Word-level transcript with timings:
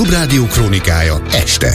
Klubrádió 0.00 0.46
krónikája 0.46 1.20
este. 1.32 1.74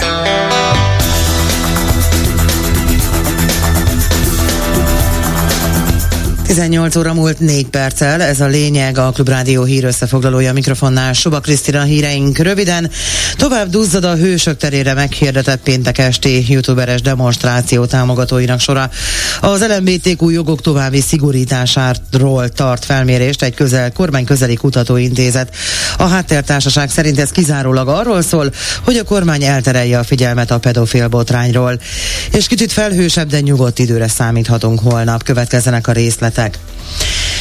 18 6.47 6.95
óra 6.95 7.13
múlt 7.13 7.39
4 7.39 7.67
perccel, 7.67 8.21
ez 8.21 8.41
a 8.41 8.45
lényeg 8.45 8.97
a 8.97 9.11
Klubrádió 9.11 9.63
hír 9.63 9.83
összefoglalója 9.83 10.53
mikrofonnál. 10.53 11.13
Suba 11.13 11.39
Krisztina 11.39 11.81
híreink 11.81 12.37
röviden. 12.37 12.91
Tovább 13.35 13.69
duzzad 13.69 14.03
a 14.03 14.15
hősök 14.15 14.57
terére 14.57 14.93
meghirdetett 14.93 15.61
péntek 15.61 15.97
esti 15.97 16.45
youtuberes 16.47 17.01
demonstráció 17.01 17.85
támogatóinak 17.85 18.59
sora. 18.59 18.89
Az 19.41 19.65
LMBTQ 19.67 20.29
jogok 20.29 20.61
további 20.61 21.01
szigorításáról 21.01 22.49
tart 22.49 22.85
felmérést 22.85 23.41
egy 23.41 23.53
közel, 23.53 23.91
kormány 23.91 24.25
közeli 24.25 24.55
kutatóintézet. 24.55 25.55
A 25.97 26.03
háttértársaság 26.03 26.89
szerint 26.89 27.19
ez 27.19 27.29
kizárólag 27.29 27.87
arról 27.87 28.21
szól, 28.21 28.51
hogy 28.83 28.97
a 28.97 29.03
kormány 29.03 29.43
elterelje 29.43 29.99
a 29.99 30.03
figyelmet 30.03 30.51
a 30.51 30.59
pedofil 30.59 31.07
botrányról. 31.07 31.79
És 32.31 32.47
kicsit 32.47 32.71
felhősebb, 32.71 33.29
de 33.29 33.39
nyugodt 33.39 33.79
időre 33.79 34.07
számíthatunk 34.07 34.79
holnap. 34.79 35.23
Következzenek 35.23 35.87
a 35.87 35.91
ataque. 36.35 36.59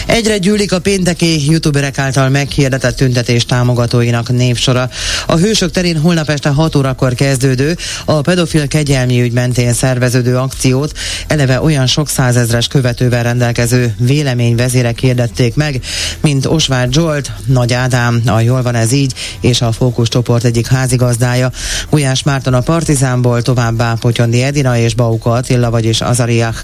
Egyre 0.07 0.39
gyűlik 0.39 0.73
a 0.73 0.79
pénteki 0.79 1.51
youtuberek 1.51 1.99
által 1.99 2.29
meghirdetett 2.29 2.97
tüntetés 2.97 3.45
támogatóinak 3.45 4.33
névsora. 4.33 4.91
A 5.27 5.37
Hősök 5.37 5.71
terén 5.71 6.01
holnap 6.01 6.29
este 6.29 6.49
6 6.49 6.75
órakor 6.75 7.15
kezdődő, 7.15 7.77
a 8.05 8.21
pedofil 8.21 8.69
kegyelmi 8.69 9.23
ügy 9.23 9.33
mentén 9.33 9.73
szerveződő 9.73 10.37
akciót 10.37 10.93
eleve 11.27 11.61
olyan 11.61 11.87
sok 11.87 12.09
százezres 12.09 12.67
követővel 12.67 13.23
rendelkező 13.23 13.95
véleményvezérek 13.99 14.99
hirdették 14.99 15.55
meg, 15.55 15.81
mint 16.21 16.47
Osvár 16.47 16.89
Zsolt, 16.91 17.33
Nagy 17.47 17.73
Ádám, 17.73 18.23
a 18.27 18.41
Jól 18.41 18.63
van 18.63 18.75
ez 18.75 18.93
így, 18.93 19.13
és 19.41 19.61
a 19.61 19.73
Fókusz 19.73 20.09
csoport 20.09 20.45
egyik 20.45 20.67
házigazdája, 20.67 21.51
Gulyás 21.91 22.23
Márton 22.23 22.55
a 22.55 22.61
Partizánból, 22.61 23.43
továbbá 23.43 23.97
Potyondi 24.01 24.43
Edina 24.43 24.77
és 24.79 24.95
Bauka 24.95 25.31
Attila, 25.31 25.71
vagyis 25.71 26.01
Azariach. 26.01 26.59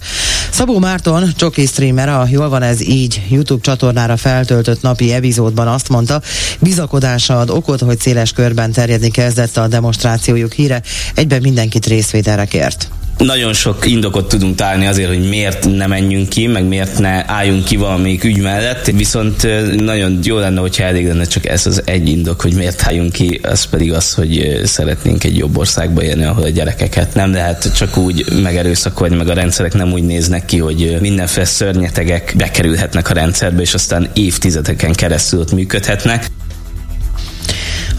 Szabó 0.50 0.78
Márton, 0.78 1.33
csoki 1.37 1.67
streamer, 1.67 2.09
a 2.09 2.27
Jól 2.31 2.48
van 2.48 2.62
ez 2.62 2.81
így 2.81 3.22
YouTube 3.31 3.62
csatornára 3.62 4.17
feltöltött 4.17 4.83
napi 4.83 5.12
epizódban 5.12 5.69
azt 5.69 5.89
mondta, 5.89 6.23
bizakodása 6.61 7.39
ad 7.39 7.50
okot, 7.50 7.81
hogy 7.81 8.00
széles 8.00 8.33
körben 8.33 8.72
terjedni 8.72 9.11
kezdett 9.11 9.56
a 9.56 9.69
demonstrációjuk 9.69 10.53
híre, 10.53 10.83
egyben 11.14 11.41
mindenkit 11.41 11.87
részvételre 11.87 12.45
kért 12.45 12.89
nagyon 13.21 13.53
sok 13.53 13.87
indokot 13.87 14.29
tudunk 14.29 14.55
találni 14.55 14.87
azért, 14.87 15.09
hogy 15.09 15.29
miért 15.29 15.65
ne 15.77 15.87
menjünk 15.87 16.29
ki, 16.29 16.47
meg 16.47 16.65
miért 16.65 16.99
ne 16.99 17.31
álljunk 17.31 17.65
ki 17.65 17.77
valamelyik 17.77 18.25
ügy 18.25 18.39
mellett, 18.39 18.87
viszont 18.87 19.47
nagyon 19.77 20.19
jó 20.23 20.39
lenne, 20.39 20.61
hogyha 20.61 20.85
elég 20.85 21.07
lenne 21.07 21.25
csak 21.25 21.47
ez 21.47 21.67
az 21.67 21.83
egy 21.85 22.09
indok, 22.09 22.41
hogy 22.41 22.55
miért 22.55 22.83
álljunk 22.87 23.12
ki, 23.12 23.41
az 23.43 23.65
pedig 23.65 23.93
az, 23.93 24.15
hogy 24.15 24.61
szeretnénk 24.65 25.25
egy 25.25 25.37
jobb 25.37 25.57
országba 25.57 26.03
élni, 26.03 26.25
ahol 26.25 26.43
a 26.45 26.49
gyerekeket 26.49 27.15
nem 27.15 27.33
lehet 27.33 27.77
csak 27.77 27.97
úgy 27.97 28.25
megerőszakolni, 28.43 29.17
meg 29.17 29.29
a 29.29 29.34
rendszerek 29.34 29.75
nem 29.75 29.93
úgy 29.93 30.05
néznek 30.05 30.45
ki, 30.45 30.59
hogy 30.59 30.97
mindenféle 31.01 31.47
szörnyetegek 31.47 32.34
bekerülhetnek 32.37 33.11
a 33.11 33.15
rendszerbe, 33.15 33.61
és 33.61 33.75
aztán 33.75 34.11
évtizedeken 34.15 34.93
keresztül 34.93 35.41
ott 35.41 35.53
működhetnek. 35.53 36.27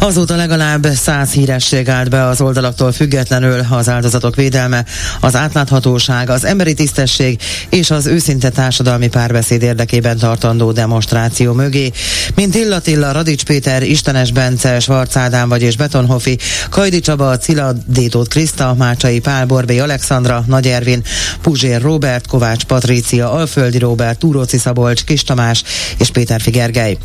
Azóta 0.03 0.35
legalább 0.35 0.85
száz 0.85 1.31
híresség 1.31 1.89
állt 1.89 2.09
be 2.09 2.25
az 2.25 2.41
oldalaktól 2.41 2.91
függetlenül 2.91 3.65
az 3.69 3.89
áldozatok 3.89 4.35
védelme, 4.35 4.85
az 5.19 5.35
átláthatóság, 5.35 6.29
az 6.29 6.45
emberi 6.45 6.73
tisztesség 6.73 7.39
és 7.69 7.91
az 7.91 8.05
őszinte 8.05 8.49
társadalmi 8.49 9.07
párbeszéd 9.07 9.61
érdekében 9.61 10.17
tartandó 10.17 10.71
demonstráció 10.71 11.53
mögé, 11.53 11.91
mint 12.35 12.55
Illatilla, 12.55 13.11
Radics 13.11 13.43
Péter, 13.43 13.83
Istenes 13.83 14.31
Bence, 14.31 14.79
Svarc 14.79 15.15
Ádám 15.15 15.49
vagy 15.49 15.61
és 15.61 15.77
Betonhofi, 15.77 16.37
Kajdi 16.69 16.99
Csaba, 16.99 17.37
Cila, 17.37 17.73
Détót 17.85 18.27
Kriszta, 18.27 18.75
Mácsai 18.77 19.19
Pál, 19.19 19.45
Borbé 19.45 19.79
Alexandra, 19.79 20.43
Nagy 20.47 20.67
Ervin, 20.67 21.03
Puzsér 21.41 21.81
Robert, 21.81 22.27
Kovács 22.27 22.63
Patrícia, 22.63 23.31
Alföldi 23.31 23.77
Robert, 23.77 24.19
Túróci 24.19 24.57
Szabolcs, 24.57 25.03
Kis 25.03 25.23
Tamás 25.23 25.63
és 25.97 26.09
Péter 26.09 26.41
Figergely. 26.41 26.97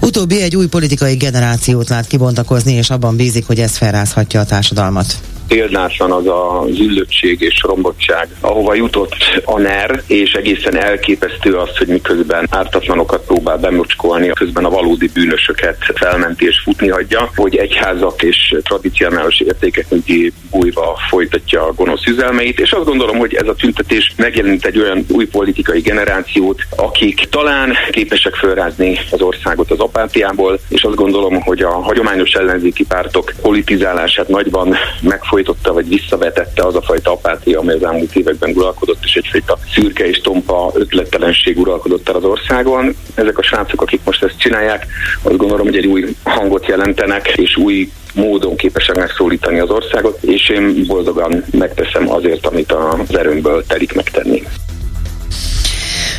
Utóbbi 0.00 0.42
egy 0.42 0.56
új 0.56 0.66
politikai 0.66 1.14
generációt 1.14 1.88
lát 1.88 2.06
kibontakozni 2.06 2.42
tiltakozni, 2.44 2.72
és 2.72 2.90
abban 2.90 3.16
bízik, 3.16 3.46
hogy 3.46 3.60
ez 3.60 3.76
felrázhatja 3.76 4.40
a 4.40 4.44
társadalmat 4.44 5.20
példátlan 5.48 6.12
az 6.12 6.26
a 6.26 6.64
züllöttség 6.70 7.40
és 7.40 7.62
rombottság, 7.62 8.28
ahova 8.40 8.74
jutott 8.74 9.16
a 9.44 9.58
NER, 9.58 10.02
és 10.06 10.32
egészen 10.32 10.76
elképesztő 10.76 11.54
az, 11.54 11.76
hogy 11.76 11.86
miközben 11.86 12.46
ártatlanokat 12.50 13.24
próbál 13.26 13.58
bemocskolni, 13.58 14.28
közben 14.28 14.64
a 14.64 14.70
valódi 14.70 15.10
bűnösöket 15.14 15.76
felmenti 15.94 16.46
és 16.46 16.60
futni 16.64 16.88
hagyja, 16.88 17.30
hogy 17.36 17.56
egyházak 17.56 18.22
és 18.22 18.54
tradicionális 18.62 19.40
értékek 19.40 19.90
mögé 19.90 20.32
bújva 20.50 20.98
folytatja 21.08 21.66
a 21.66 21.72
gonosz 21.72 22.06
üzelmeit, 22.06 22.60
és 22.60 22.72
azt 22.72 22.84
gondolom, 22.84 23.18
hogy 23.18 23.34
ez 23.34 23.48
a 23.48 23.54
tüntetés 23.54 24.14
megjelent 24.16 24.64
egy 24.64 24.78
olyan 24.78 25.04
új 25.08 25.26
politikai 25.26 25.80
generációt, 25.80 26.62
akik 26.76 27.20
talán 27.30 27.72
képesek 27.90 28.34
felrázni 28.34 28.98
az 29.10 29.20
országot 29.20 29.70
az 29.70 29.78
apátiából, 29.78 30.58
és 30.68 30.82
azt 30.82 30.94
gondolom, 30.94 31.40
hogy 31.40 31.62
a 31.62 31.70
hagyományos 31.70 32.32
ellenzéki 32.32 32.84
pártok 32.84 33.32
politizálását 33.42 34.28
nagyban 34.28 34.76
megfog 35.00 35.34
folytotta 35.44 35.72
vagy 35.72 35.88
visszavetette 35.88 36.62
az 36.62 36.74
a 36.74 36.82
fajta 36.82 37.10
apátia, 37.10 37.58
amely 37.58 37.74
az 37.74 37.82
elmúlt 37.82 38.16
években 38.16 38.50
uralkodott, 38.54 39.04
és 39.04 39.14
egyfajta 39.14 39.58
szürke 39.74 40.06
és 40.08 40.20
tompa 40.20 40.72
ötlettelenség 40.74 41.58
uralkodott 41.58 42.08
el 42.08 42.14
az 42.14 42.24
országon. 42.24 42.96
Ezek 43.14 43.38
a 43.38 43.42
srácok, 43.42 43.82
akik 43.82 44.00
most 44.04 44.22
ezt 44.22 44.38
csinálják, 44.38 44.86
azt 45.22 45.36
gondolom, 45.36 45.66
hogy 45.66 45.76
egy 45.76 45.86
új 45.86 46.16
hangot 46.22 46.66
jelentenek, 46.66 47.28
és 47.36 47.56
új 47.56 47.90
módon 48.14 48.56
képesek 48.56 48.96
megszólítani 48.96 49.58
az 49.58 49.70
országot, 49.70 50.22
és 50.22 50.48
én 50.48 50.84
boldogan 50.86 51.44
megteszem 51.50 52.10
azért, 52.10 52.46
amit 52.46 52.72
az 52.72 53.16
erőmből 53.16 53.64
telik 53.66 53.94
megtenni. 53.94 54.42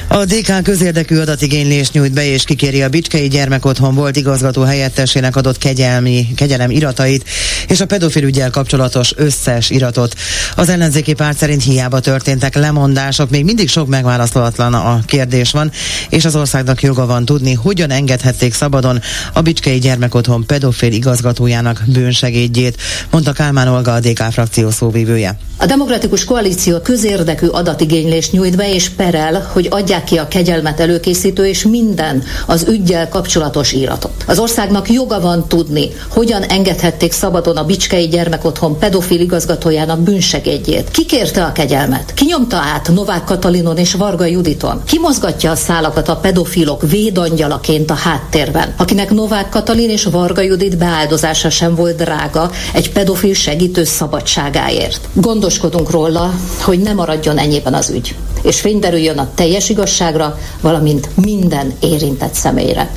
A 0.07 0.25
DK 0.25 0.63
közérdekű 0.63 1.17
adatigénylést 1.17 1.93
nyújt 1.93 2.13
be 2.13 2.25
és 2.25 2.43
kikéri 2.43 2.81
a 2.81 2.89
Bicskei 2.89 3.27
Gyermekotthon 3.27 3.95
volt 3.95 4.15
igazgató 4.15 4.61
helyettesének 4.61 5.35
adott 5.35 5.57
kegyelmi, 5.57 6.27
kegyelem 6.35 6.71
iratait 6.71 7.23
és 7.67 7.81
a 7.81 7.85
pedofil 7.85 8.23
ügyel 8.23 8.49
kapcsolatos 8.49 9.13
összes 9.15 9.69
iratot. 9.69 10.13
Az 10.55 10.69
ellenzéki 10.69 11.13
párt 11.13 11.37
szerint 11.37 11.63
hiába 11.63 11.99
történtek 11.99 12.55
lemondások, 12.55 13.29
még 13.29 13.43
mindig 13.43 13.69
sok 13.69 13.87
megválaszolatlan 13.87 14.73
a 14.73 14.99
kérdés 15.05 15.51
van, 15.51 15.71
és 16.09 16.25
az 16.25 16.35
országnak 16.35 16.81
joga 16.81 17.05
van 17.05 17.25
tudni, 17.25 17.53
hogyan 17.53 17.91
engedhették 17.91 18.53
szabadon 18.53 19.01
a 19.33 19.41
Bicskei 19.41 19.79
Gyermekotthon 19.79 20.45
pedofil 20.45 20.91
igazgatójának 20.91 21.81
bűnsegédjét, 21.85 22.81
mondta 23.11 23.31
Kálmán 23.31 23.67
Olga 23.67 23.93
a 23.93 23.99
DK 23.99 24.23
frakció 24.31 24.69
szóvívője. 24.69 25.37
A 25.57 25.65
Demokratikus 25.65 26.23
Koalíció 26.23 26.79
közérdekű 26.79 27.47
adatigénylést 27.47 28.31
nyújt 28.31 28.55
be 28.55 28.73
és 28.73 28.89
perel, 28.89 29.49
hogy 29.53 29.67
adják 29.69 29.94
ki 30.03 30.17
a 30.17 30.27
kegyelmet 30.27 30.79
előkészítő 30.79 31.47
és 31.47 31.63
minden 31.63 32.23
az 32.45 32.65
ügyjel 32.69 33.09
kapcsolatos 33.09 33.71
íratot. 33.71 34.23
Az 34.27 34.39
országnak 34.39 34.91
joga 34.91 35.19
van 35.19 35.47
tudni, 35.47 35.89
hogyan 36.09 36.43
engedhették 36.43 37.11
szabadon 37.11 37.57
a 37.57 37.65
Bicskei 37.65 38.07
Gyermekotthon 38.07 38.79
pedofil 38.79 39.19
igazgatójának 39.19 39.99
bűnsegédjét. 39.99 40.91
Ki 40.91 41.05
kérte 41.05 41.43
a 41.43 41.51
kegyelmet? 41.51 42.13
Ki 42.13 42.25
nyomta 42.25 42.57
át 42.57 42.91
Novák 42.93 43.23
Katalinon 43.23 43.77
és 43.77 43.93
Varga 43.93 44.25
Juditon? 44.25 44.81
Ki 44.85 44.99
mozgatja 44.99 45.51
a 45.51 45.55
szálakat 45.55 46.09
a 46.09 46.15
pedofilok 46.15 46.89
védangyalaként 46.89 47.89
a 47.89 47.93
háttérben, 47.93 48.73
akinek 48.77 49.11
Novák 49.11 49.49
Katalin 49.49 49.89
és 49.89 50.03
Varga 50.03 50.41
Judit 50.41 50.77
beáldozása 50.77 51.49
sem 51.49 51.75
volt 51.75 51.95
drága 51.95 52.51
egy 52.73 52.91
pedofil 52.91 53.33
segítő 53.33 53.83
szabadságáért. 53.83 55.07
Gondoskodunk 55.13 55.89
róla, 55.89 56.33
hogy 56.61 56.79
ne 56.79 56.93
maradjon 56.93 57.37
ennyiben 57.37 57.73
az 57.73 57.89
ügy, 57.89 58.15
és 58.45 58.59
fényderüljön 58.59 59.17
a 59.17 59.31
teljes 59.35 59.69
igazságra, 59.69 60.37
valamint 60.61 61.09
minden 61.15 61.73
érintett 61.79 62.33
személyre. 62.33 62.91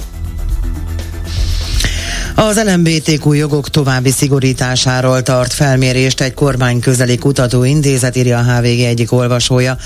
Az 2.39 2.61
LMBTQ 2.65 3.33
jogok 3.33 3.71
további 3.71 4.11
szigorításáról 4.11 5.23
tart 5.23 5.53
felmérést 5.53 6.21
egy 6.21 6.35
kormány 6.35 6.81
közeli 6.81 7.19
kutatóintézet, 7.19 8.17
írja 8.17 8.39
a 8.39 8.43
HVG 8.43 8.81
egyik 8.81 9.13
olvasója. 9.13 9.77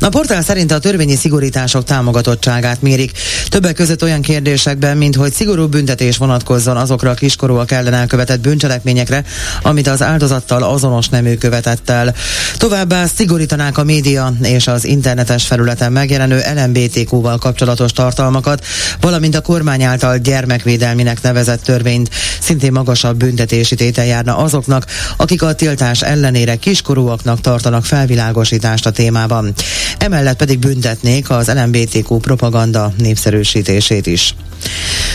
A 0.00 0.08
portál 0.08 0.42
szerint 0.42 0.72
a 0.72 0.78
törvényi 0.78 1.16
szigorítások 1.16 1.84
támogatottságát 1.84 2.82
mérik, 2.82 3.12
többek 3.48 3.74
között 3.74 4.02
olyan 4.02 4.20
kérdésekben, 4.20 4.96
mint 4.96 5.16
hogy 5.16 5.32
szigorú 5.32 5.66
büntetés 5.66 6.16
vonatkozzon 6.16 6.76
azokra 6.76 7.10
a 7.10 7.14
kiskorúak 7.14 7.70
ellen 7.70 7.94
elkövetett 7.94 8.40
bűncselekményekre, 8.40 9.24
amit 9.62 9.88
az 9.88 10.02
áldozattal 10.02 10.62
azonos 10.62 11.08
nemű 11.08 11.34
követett 11.34 11.90
el. 11.90 12.14
Továbbá 12.56 13.06
szigorítanák 13.06 13.78
a 13.78 13.84
média 13.84 14.32
és 14.42 14.66
az 14.66 14.84
internetes 14.84 15.46
felületen 15.46 15.92
megjelenő 15.92 16.42
LMBTQ-val 16.54 17.38
kapcsolatos 17.38 17.92
tartalmakat, 17.92 18.64
valamint 19.00 19.34
a 19.34 19.40
kormány 19.40 19.82
által 19.82 20.18
gyermekvédelminek 20.18 21.22
nevezett 21.22 21.62
törvény 21.62 21.90
törvényt, 21.92 22.10
szintén 22.40 22.72
magasabb 22.72 23.16
büntetési 23.16 23.74
tétel 23.74 24.04
járna 24.04 24.36
azoknak, 24.36 24.86
akik 25.16 25.42
a 25.42 25.54
tiltás 25.54 26.02
ellenére 26.02 26.56
kiskorúaknak 26.56 27.40
tartanak 27.40 27.84
felvilágosítást 27.84 28.86
a 28.86 28.90
témában. 28.90 29.52
Emellett 29.98 30.36
pedig 30.36 30.58
büntetnék 30.58 31.30
az 31.30 31.52
LMBTQ 31.54 32.18
propaganda 32.18 32.92
népszerűsítését 32.98 34.06
is. 34.06 34.34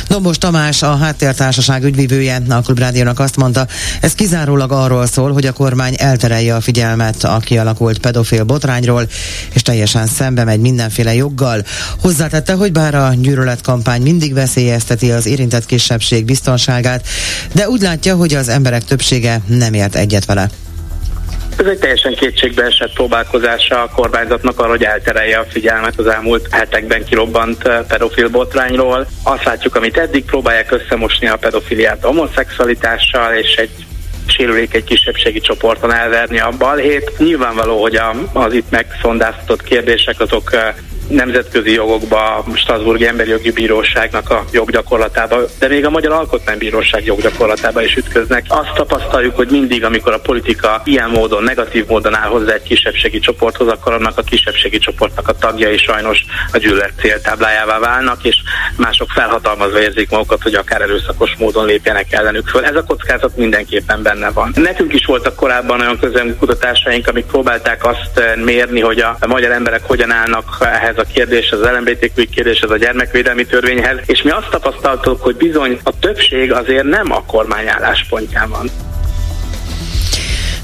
Dombos 0.07 0.37
Tamás, 0.37 0.81
a 0.81 0.95
háttértársaság 0.95 1.83
ügyvívője 1.83 2.41
a 2.49 2.61
Klubrádiónak 2.61 3.19
azt 3.19 3.35
mondta, 3.35 3.67
ez 4.01 4.13
kizárólag 4.13 4.71
arról 4.71 5.05
szól, 5.05 5.33
hogy 5.33 5.45
a 5.45 5.51
kormány 5.51 5.95
elterelje 5.97 6.55
a 6.55 6.61
figyelmet 6.61 7.23
a 7.23 7.39
kialakult 7.39 7.99
pedofil 7.99 8.43
botrányról, 8.43 9.07
és 9.53 9.61
teljesen 9.61 10.07
szembe 10.07 10.43
megy 10.43 10.59
mindenféle 10.59 11.13
joggal. 11.13 11.63
Hozzátette, 12.01 12.53
hogy 12.53 12.71
bár 12.71 12.95
a 12.95 13.13
gyűlöletkampány 13.13 14.01
mindig 14.01 14.33
veszélyezteti 14.33 15.11
az 15.11 15.25
érintett 15.25 15.65
kisebbség 15.65 16.25
biztonságát, 16.25 17.07
de 17.51 17.69
úgy 17.69 17.81
látja, 17.81 18.15
hogy 18.15 18.33
az 18.33 18.49
emberek 18.49 18.83
többsége 18.83 19.41
nem 19.47 19.73
ért 19.73 19.95
egyet 19.95 20.25
vele. 20.25 20.49
Ez 21.57 21.65
egy 21.65 21.79
teljesen 21.79 22.15
kétségbe 22.15 22.63
esett 22.63 22.93
próbálkozása 22.93 23.81
a 23.81 23.89
kormányzatnak 23.95 24.59
arra, 24.59 24.69
hogy 24.69 24.83
elterelje 24.83 25.37
a 25.37 25.45
figyelmet 25.49 25.99
az 25.99 26.07
elmúlt 26.07 26.47
hetekben 26.51 27.05
kirobbant 27.05 27.67
eh, 27.67 27.79
pedofil 27.87 28.29
botrányról. 28.29 29.07
Azt 29.23 29.43
látjuk, 29.43 29.75
amit 29.75 29.97
eddig 29.97 30.25
próbálják 30.25 30.71
összemosni 30.71 31.27
a 31.27 31.35
pedofiliát 31.35 32.03
a 32.03 32.07
homoszexualitással, 32.07 33.33
és 33.33 33.55
egy 33.55 33.85
sérülékeny 34.27 34.83
kisebbségi 34.83 35.39
csoporton 35.39 35.93
elverni 35.93 36.39
a 36.39 36.53
balhét. 36.57 37.11
Nyilvánvaló, 37.17 37.81
hogy 37.81 37.95
a, 37.95 38.15
az 38.33 38.53
itt 38.53 38.69
megszondáztatott 38.69 39.63
kérdések 39.63 40.19
azok 40.19 40.53
eh, 40.53 40.73
nemzetközi 41.07 41.73
jogokba, 41.73 42.45
Strasburgi 42.53 43.07
Emberi 43.07 43.29
Jogi 43.29 43.51
Bíróságnak 43.51 44.29
a 44.29 44.45
joggyakorlatába, 44.51 45.45
de 45.59 45.67
még 45.67 45.85
a 45.85 45.89
Magyar 45.89 46.11
Alkotmánybíróság 46.11 47.05
joggyakorlatába 47.05 47.83
is 47.83 47.95
ütköznek. 48.07 48.45
Azt 48.47 48.73
tapasztaljuk, 48.75 49.35
hogy 49.35 49.49
mindig, 49.51 49.83
amikor 49.83 50.13
a 50.13 50.19
politika 50.19 50.81
ilyen 50.83 51.09
módon, 51.09 51.43
negatív 51.43 51.85
módon 51.87 52.15
áll 52.15 52.29
hozzá 52.29 52.53
egy 52.53 52.63
kisebbségi 52.63 53.19
csoporthoz, 53.19 53.67
akkor 53.67 53.93
annak 53.93 54.17
a 54.17 54.21
kisebbségi 54.21 54.77
csoportnak 54.77 55.27
a 55.27 55.37
tagjai 55.37 55.77
sajnos 55.77 56.25
a 56.51 56.57
gyűlölet 56.57 56.93
céltáblájává 56.99 57.79
válnak, 57.79 58.23
és 58.23 58.35
mások 58.75 59.09
felhatalmazva 59.09 59.81
érzik 59.81 60.09
magukat, 60.09 60.43
hogy 60.43 60.53
akár 60.53 60.81
erőszakos 60.81 61.35
módon 61.37 61.65
lépjenek 61.65 62.13
ellenük 62.13 62.47
föl. 62.47 62.65
Ez 62.65 62.75
a 62.75 62.83
kockázat 62.83 63.37
mindenképpen 63.37 64.01
benne 64.03 64.31
van. 64.31 64.51
Nekünk 64.55 64.93
is 64.93 65.05
voltak 65.05 65.35
korábban 65.35 65.81
olyan 65.81 65.99
közelmű 65.99 66.33
kutatásaink, 66.33 67.07
amik 67.07 67.25
próbálták 67.25 67.85
azt 67.85 68.21
mérni, 68.43 68.79
hogy 68.79 68.99
a 68.99 69.17
magyar 69.27 69.51
emberek 69.51 69.81
hogyan 69.83 70.11
állnak 70.11 70.57
ehhez 70.59 70.97
ez 70.97 71.03
a 71.03 71.13
kérdés, 71.13 71.51
az 71.51 71.59
LMBTQ 71.61 72.29
kérdés, 72.29 72.59
ez 72.59 72.69
a 72.69 72.77
gyermekvédelmi 72.77 73.45
törvényhez, 73.45 73.97
és 74.05 74.21
mi 74.21 74.29
azt 74.29 74.49
tapasztaltuk, 74.49 75.21
hogy 75.21 75.35
bizony 75.35 75.79
a 75.83 75.99
többség 75.99 76.51
azért 76.51 76.83
nem 76.83 77.11
a 77.11 77.25
kormány 77.25 77.67
álláspontján 77.97 78.49
van. 78.49 78.96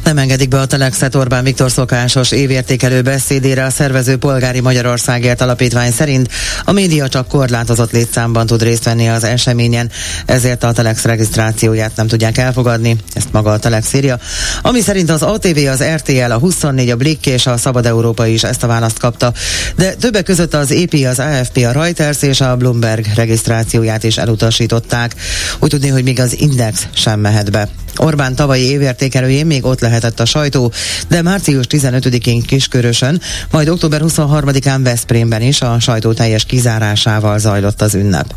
Nem 0.03 0.17
engedik 0.17 0.47
be 0.47 0.59
a 0.59 0.65
Telexet 0.65 1.15
Orbán 1.15 1.43
Viktor 1.43 1.71
szokásos 1.71 2.31
évértékelő 2.31 3.01
beszédére 3.01 3.65
a 3.65 3.69
szervező 3.69 4.17
Polgári 4.17 4.59
Magyarországért 4.59 5.41
Alapítvány 5.41 5.91
szerint 5.91 6.29
a 6.65 6.71
média 6.71 7.07
csak 7.07 7.27
korlátozott 7.27 7.91
létszámban 7.91 8.45
tud 8.45 8.61
részt 8.63 8.83
venni 8.83 9.09
az 9.09 9.23
eseményen, 9.23 9.91
ezért 10.25 10.63
a 10.63 10.71
Telex 10.71 11.03
regisztrációját 11.03 11.95
nem 11.95 12.07
tudják 12.07 12.37
elfogadni, 12.37 12.97
ezt 13.13 13.31
maga 13.31 13.51
a 13.51 13.59
Telex 13.59 13.93
írja. 13.93 14.19
Ami 14.61 14.81
szerint 14.81 15.09
az 15.09 15.21
ATV, 15.21 15.57
az 15.71 15.83
RTL, 15.83 16.31
a 16.31 16.37
24, 16.37 16.89
a 16.89 16.95
Blick 16.95 17.25
és 17.25 17.45
a 17.45 17.57
Szabad 17.57 17.85
Európa 17.85 18.25
is 18.25 18.43
ezt 18.43 18.63
a 18.63 18.67
választ 18.67 18.99
kapta, 18.99 19.33
de 19.75 19.93
többek 19.93 20.23
között 20.23 20.53
az 20.53 20.71
EP, 20.71 20.93
az 20.93 21.19
AFP, 21.19 21.57
a 21.57 21.71
Reuters 21.71 22.21
és 22.21 22.41
a 22.41 22.55
Bloomberg 22.55 23.05
regisztrációját 23.15 24.03
is 24.03 24.17
elutasították. 24.17 25.15
Úgy 25.59 25.69
tudni, 25.69 25.87
hogy 25.87 26.03
még 26.03 26.19
az 26.19 26.39
Index 26.39 26.87
sem 26.93 27.19
mehet 27.19 27.51
be. 27.51 27.82
Orbán 27.97 28.35
tavalyi 28.35 28.63
évértékelőjén 28.63 29.45
még 29.45 29.65
ott 29.65 29.79
lehetett 29.79 30.19
a 30.19 30.25
sajtó, 30.25 30.71
de 31.07 31.21
március 31.21 31.65
15-én 31.69 32.41
Kiskörösön, 32.41 33.21
majd 33.51 33.69
október 33.69 34.01
23-án 34.03 34.79
Veszprémben 34.83 35.41
is 35.41 35.61
a 35.61 35.79
sajtó 35.79 36.13
teljes 36.13 36.45
kizárásával 36.45 37.39
zajlott 37.39 37.81
az 37.81 37.95
ünnep. 37.95 38.33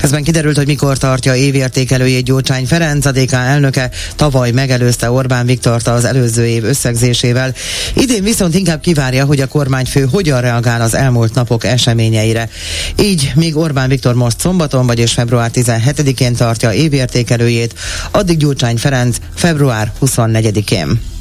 Közben 0.00 0.22
kiderült, 0.22 0.56
hogy 0.56 0.66
mikor 0.66 0.98
tartja 0.98 1.34
évértékelőjét 1.34 2.24
Gyurcsány 2.24 2.66
Ferenc, 2.66 3.06
a 3.06 3.12
DK 3.12 3.32
elnöke 3.32 3.90
tavaly 4.16 4.50
megelőzte 4.50 5.10
Orbán 5.10 5.46
Viktort 5.46 5.86
az 5.86 6.04
előző 6.04 6.46
év 6.46 6.64
összegzésével. 6.64 7.54
Idén 7.94 8.22
viszont 8.22 8.54
inkább 8.54 8.80
kivárja, 8.80 9.24
hogy 9.24 9.40
a 9.40 9.46
kormányfő 9.46 10.08
hogyan 10.12 10.40
reagál 10.40 10.80
az 10.80 10.94
elmúlt 10.94 11.34
napok 11.34 11.64
eseményeire. 11.64 12.48
Így, 13.00 13.32
míg 13.34 13.56
Orbán 13.56 13.88
Viktor 13.88 14.14
most 14.14 14.40
szombaton, 14.40 14.86
vagyis 14.86 15.12
február 15.12 15.50
17-én 15.54 16.34
tartja 16.34 16.72
évértékelőjét, 16.72 17.74
addig 18.10 18.36
Gyurcsány 18.36 18.76
Ferenc 18.76 19.16
február 19.34 19.92
24-én. 20.00 21.15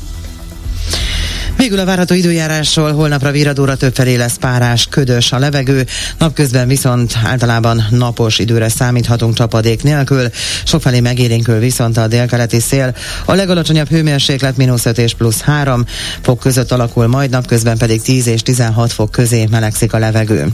Végül 1.58 1.80
a 1.80 1.86
várható 1.86 2.14
időjárásról 2.14 2.94
holnapra 2.94 3.32
viradóra 3.32 3.76
többfelé 3.76 4.16
lesz 4.16 4.38
párás, 4.38 4.88
ködös 4.90 5.32
a 5.32 5.40
levegő, 5.40 5.86
napközben 6.18 6.68
viszont 6.68 7.14
általában 7.24 7.88
napos 7.90 8.40
időre 8.40 8.70
számíthatunk 8.70 9.36
csapadék 9.36 9.84
nélkül, 9.84 10.30
sokfelé 10.66 11.00
megélénkül 11.00 11.60
viszont 11.60 11.98
a 11.98 12.08
délkeleti 12.08 12.60
szél. 12.60 12.96
A 13.26 13.34
legalacsonyabb 13.34 13.90
hőmérséklet 13.90 14.58
mínusz 14.58 14.86
5 14.86 14.98
és 14.98 15.14
plusz 15.14 15.42
3 15.42 15.86
fok 16.22 16.40
között 16.40 16.72
alakul, 16.72 17.08
majd 17.08 17.30
napközben 17.30 17.78
pedig 17.78 18.02
10 18.02 18.28
és 18.28 18.42
16 18.42 18.92
fok 18.92 19.12
közé 19.12 19.46
melegszik 19.52 19.94
a 19.94 19.98
levegő. 19.98 20.48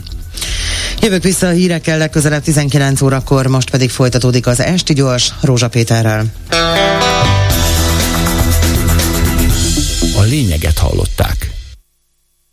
Jövök 1.00 1.22
vissza 1.22 1.46
a 1.46 1.50
hírekkel 1.50 1.98
legközelebb 1.98 2.42
19 2.42 3.00
órakor, 3.00 3.46
most 3.46 3.70
pedig 3.70 3.90
folytatódik 3.90 4.46
az 4.46 4.60
Esti 4.60 4.92
Gyors 4.92 5.32
Rózsa 5.40 5.68
Péterrel. 5.68 6.24
A 10.22 10.24
lényeget 10.24 10.78
hallották. 10.78 11.51